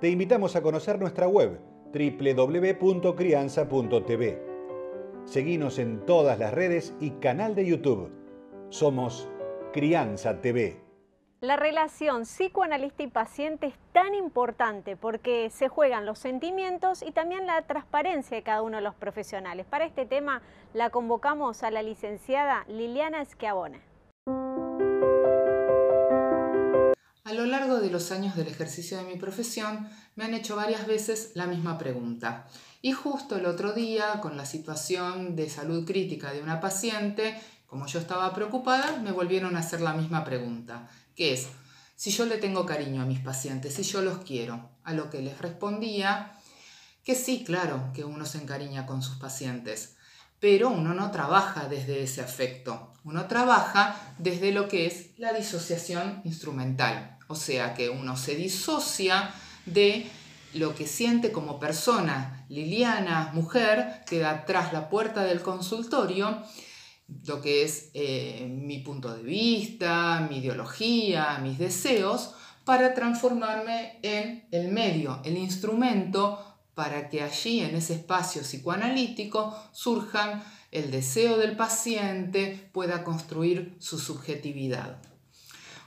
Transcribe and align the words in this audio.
te 0.00 0.08
invitamos 0.08 0.54
a 0.54 0.62
conocer 0.62 1.00
nuestra 1.00 1.26
web 1.26 1.58
www.crianza.tv. 1.92 4.42
Seguimos 5.24 5.78
en 5.78 6.06
todas 6.06 6.38
las 6.38 6.54
redes 6.54 6.94
y 7.00 7.10
canal 7.12 7.54
de 7.54 7.64
YouTube. 7.66 8.10
Somos 8.68 9.28
Crianza 9.72 10.40
TV. 10.40 10.80
La 11.40 11.56
relación 11.56 12.22
psicoanalista 12.22 13.02
y 13.02 13.08
paciente 13.08 13.66
es 13.66 13.74
tan 13.92 14.14
importante 14.14 14.96
porque 14.96 15.50
se 15.50 15.68
juegan 15.68 16.06
los 16.06 16.18
sentimientos 16.18 17.02
y 17.02 17.12
también 17.12 17.46
la 17.46 17.62
transparencia 17.62 18.36
de 18.36 18.42
cada 18.42 18.62
uno 18.62 18.78
de 18.78 18.82
los 18.82 18.94
profesionales. 18.94 19.66
Para 19.66 19.84
este 19.84 20.06
tema 20.06 20.42
la 20.74 20.90
convocamos 20.90 21.62
a 21.62 21.70
la 21.70 21.82
licenciada 21.82 22.64
Liliana 22.68 23.24
Schiavone. 23.24 23.87
A 27.28 27.34
lo 27.34 27.44
largo 27.44 27.78
de 27.78 27.90
los 27.90 28.10
años 28.10 28.36
del 28.36 28.48
ejercicio 28.48 28.96
de 28.96 29.04
mi 29.04 29.16
profesión 29.16 29.86
me 30.16 30.24
han 30.24 30.32
hecho 30.32 30.56
varias 30.56 30.86
veces 30.86 31.32
la 31.34 31.46
misma 31.46 31.76
pregunta. 31.76 32.46
Y 32.80 32.92
justo 32.92 33.36
el 33.36 33.44
otro 33.44 33.74
día, 33.74 34.18
con 34.22 34.38
la 34.38 34.46
situación 34.46 35.36
de 35.36 35.50
salud 35.50 35.84
crítica 35.84 36.32
de 36.32 36.40
una 36.40 36.58
paciente, 36.58 37.38
como 37.66 37.86
yo 37.86 37.98
estaba 37.98 38.32
preocupada, 38.32 38.96
me 39.02 39.12
volvieron 39.12 39.56
a 39.56 39.58
hacer 39.58 39.82
la 39.82 39.92
misma 39.92 40.24
pregunta, 40.24 40.88
que 41.14 41.34
es, 41.34 41.48
si 41.96 42.10
yo 42.12 42.24
le 42.24 42.38
tengo 42.38 42.64
cariño 42.64 43.02
a 43.02 43.04
mis 43.04 43.20
pacientes, 43.20 43.74
si 43.74 43.82
yo 43.82 44.00
los 44.00 44.24
quiero, 44.24 44.70
a 44.82 44.94
lo 44.94 45.10
que 45.10 45.20
les 45.20 45.36
respondía 45.36 46.32
que 47.04 47.14
sí, 47.14 47.44
claro, 47.44 47.90
que 47.92 48.06
uno 48.06 48.24
se 48.24 48.38
encariña 48.38 48.86
con 48.86 49.02
sus 49.02 49.16
pacientes, 49.16 49.96
pero 50.40 50.70
uno 50.70 50.94
no 50.94 51.10
trabaja 51.10 51.68
desde 51.68 52.02
ese 52.02 52.20
afecto, 52.20 52.92
uno 53.04 53.26
trabaja 53.26 53.96
desde 54.18 54.52
lo 54.52 54.68
que 54.68 54.86
es 54.86 55.18
la 55.18 55.32
disociación 55.32 56.20
instrumental. 56.24 57.18
O 57.28 57.34
sea 57.34 57.74
que 57.74 57.90
uno 57.90 58.16
se 58.16 58.36
disocia 58.36 59.30
de 59.66 60.06
lo 60.54 60.74
que 60.74 60.86
siente 60.86 61.30
como 61.30 61.58
persona, 61.58 62.46
Liliana, 62.48 63.30
mujer, 63.34 64.02
queda 64.06 64.44
tras 64.46 64.72
la 64.72 64.88
puerta 64.88 65.24
del 65.24 65.42
consultorio, 65.42 66.42
lo 67.26 67.40
que 67.40 67.62
es 67.62 67.90
eh, 67.94 68.48
mi 68.50 68.78
punto 68.78 69.14
de 69.14 69.22
vista, 69.22 70.26
mi 70.28 70.38
ideología, 70.38 71.38
mis 71.42 71.58
deseos, 71.58 72.34
para 72.64 72.94
transformarme 72.94 73.98
en 74.02 74.46
el 74.50 74.68
medio, 74.68 75.20
el 75.24 75.36
instrumento 75.38 76.57
para 76.78 77.08
que 77.08 77.22
allí, 77.22 77.58
en 77.58 77.74
ese 77.74 77.94
espacio 77.94 78.42
psicoanalítico, 78.42 79.52
surjan 79.72 80.44
el 80.70 80.92
deseo 80.92 81.36
del 81.36 81.56
paciente, 81.56 82.70
pueda 82.72 83.02
construir 83.02 83.74
su 83.80 83.98
subjetividad 83.98 85.00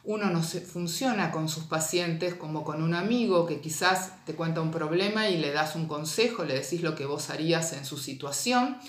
uno 0.03 0.31
no 0.31 0.43
se 0.43 0.61
funciona 0.61 1.31
con 1.31 1.47
sus 1.47 1.65
pacientes 1.65 2.33
como 2.33 2.63
con 2.63 2.81
un 2.81 2.95
amigo 2.95 3.45
que 3.45 3.61
quizás 3.61 4.13
te 4.25 4.33
cuenta 4.33 4.61
un 4.61 4.71
problema 4.71 5.29
y 5.29 5.37
le 5.37 5.51
das 5.51 5.75
un 5.75 5.87
consejo, 5.87 6.43
le 6.43 6.55
decís 6.55 6.81
lo 6.81 6.95
que 6.95 7.05
vos 7.05 7.29
harías 7.29 7.73
en 7.73 7.85
su 7.85 7.97
situación. 7.97 8.79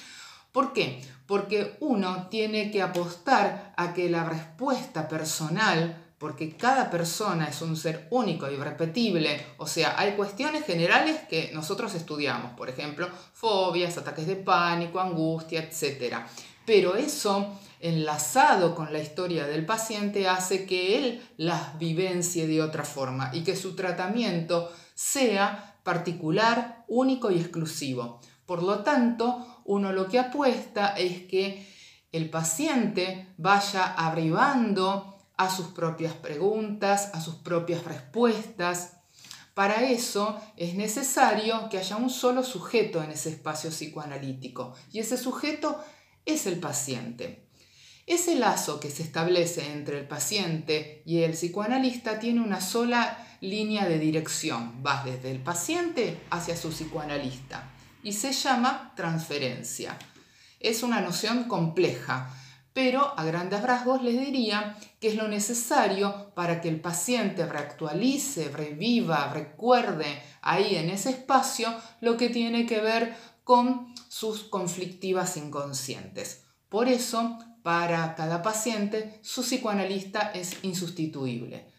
¿Por 0.53 0.73
qué? 0.73 1.03
Porque 1.27 1.77
uno 1.81 2.29
tiene 2.29 2.71
que 2.71 2.83
apostar 2.83 3.75
a 3.77 3.93
que 3.93 4.09
la 4.09 4.25
respuesta 4.25 5.09
personal, 5.09 6.02
porque 6.23 6.57
cada 6.57 6.89
persona 6.89 7.49
es 7.49 7.63
un 7.63 7.77
ser 7.77 8.07
único 8.11 8.49
y 8.49 8.55
repetible, 8.55 9.45
o 9.57 9.67
sea, 9.67 9.99
hay 9.99 10.13
cuestiones 10.13 10.65
generales 10.65 11.19
que 11.29 11.51
nosotros 11.53 11.97
estudiamos, 11.97 12.53
por 12.53 12.71
ejemplo, 12.71 13.09
fobias, 13.33 13.99
ataques 13.99 14.29
de 14.29 14.37
pánico, 14.37 15.01
angustia, 15.01 15.61
etc. 15.61 16.19
Pero 16.65 16.95
eso 16.95 17.59
enlazado 17.81 18.77
con 18.77 18.93
la 18.93 19.01
historia 19.01 19.49
del 19.49 19.67
paciente 19.67 20.29
hace 20.29 20.65
que 20.65 20.97
él 20.97 21.29
las 21.39 21.77
vivencie 21.77 22.47
de 22.47 22.63
otra 22.63 22.85
forma 22.85 23.33
y 23.33 23.43
que 23.43 23.57
su 23.57 23.75
tratamiento 23.75 24.71
sea 24.95 25.81
particular, 25.83 26.85
único 26.87 27.33
y 27.33 27.41
exclusivo. 27.41 28.21
Por 28.47 28.63
lo 28.63 28.85
tanto, 28.85 29.63
uno 29.65 29.93
lo 29.93 30.07
que 30.07 30.21
apuesta 30.21 30.95
es 30.95 31.23
que 31.23 31.67
el 32.13 32.31
paciente 32.31 33.35
vaya 33.39 33.87
arribando 33.87 35.13
a 35.43 35.51
sus 35.51 35.69
propias 35.69 36.15
preguntas, 36.15 37.11
a 37.13 37.21
sus 37.21 37.37
propias 37.37 37.85
respuestas. 37.85 38.99
Para 39.55 39.91
eso 39.91 40.41
es 40.57 40.75
necesario 40.75 41.69
que 41.69 41.79
haya 41.79 41.97
un 41.97 42.11
solo 42.11 42.43
sujeto 42.43 43.03
en 43.03 43.11
ese 43.11 43.31
espacio 43.31 43.71
psicoanalítico 43.71 44.75
y 44.93 45.01
ese 45.01 45.17
sujeto 45.17 45.83
es 46.25 46.47
el 46.47 46.59
paciente. 46.59 47.49
Ese 48.07 48.35
lazo 48.37 48.81
que 48.81 48.91
se 48.91 49.03
establece 49.03 49.73
entre 49.73 49.99
el 49.99 50.09
paciente 50.09 51.03
y 51.05 51.23
el 51.23 51.33
psicoanalista 51.33 52.19
tiene 52.19 52.41
una 52.41 52.61
sola 52.61 53.19
línea 53.41 53.89
de 53.89 53.99
dirección, 53.99 54.83
va 54.85 55.03
desde 55.05 55.31
el 55.31 55.41
paciente 55.41 56.21
hacia 56.31 56.57
su 56.57 56.71
psicoanalista 56.71 57.71
y 58.03 58.13
se 58.13 58.33
llama 58.33 58.93
transferencia. 58.97 59.99
Es 60.59 60.83
una 60.83 61.01
noción 61.01 61.45
compleja, 61.45 62.31
pero 62.73 63.13
a 63.19 63.25
grandes 63.25 63.63
rasgos 63.63 64.03
les 64.03 64.19
diría 64.19 64.77
que 65.01 65.09
es 65.09 65.17
lo 65.17 65.29
necesario 65.29 66.33
para 66.35 66.61
que 66.61 66.69
el 66.69 66.81
paciente 66.81 67.45
reactualice, 67.47 68.49
reviva, 68.49 69.31
recuerde 69.33 70.23
ahí 70.41 70.77
en 70.77 70.91
ese 70.91 71.11
espacio 71.11 71.75
lo 72.01 72.17
que 72.17 72.31
tiene 72.31 72.67
que 72.67 72.81
ver 72.81 73.15
con 73.45 73.95
sus 74.09 74.45
conflictivas 74.45 75.37
inconscientes. 75.37 76.45
Por 76.69 76.89
eso, 76.89 77.39
para 77.63 78.15
cada 78.15 78.43
paciente, 78.43 79.19
su 79.23 79.43
psicoanalista 79.43 80.31
es 80.33 80.57
insustituible. 80.63 81.71